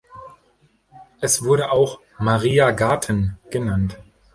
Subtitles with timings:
[1.21, 3.99] Es wurde auch "Maria Garten" genannt.